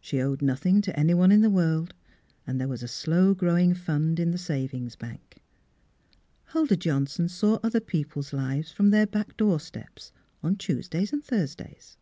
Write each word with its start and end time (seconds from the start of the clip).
She 0.00 0.20
owed 0.20 0.42
nothing 0.42 0.80
to 0.80 0.98
anyone 0.98 1.30
in 1.30 1.40
the 1.40 1.48
world, 1.48 1.94
and 2.44 2.60
there 2.60 2.66
was 2.66 2.82
a 2.82 2.88
slow 2.88 3.32
growing 3.32 3.74
fund 3.74 4.18
in 4.18 4.32
the 4.32 4.36
savings 4.36 4.96
bank. 4.96 5.36
Huldah 6.46 6.76
Johnson 6.78 7.28
saw 7.28 7.60
other 7.62 7.78
people's 7.78 8.32
lives 8.32 8.72
from 8.72 8.90
their 8.90 9.06
back 9.06 9.36
door 9.36 9.60
steps, 9.60 10.10
on 10.42 10.56
Tues 10.56 10.88
days 10.88 11.12
and 11.12 11.22
Thursdays. 11.22 11.96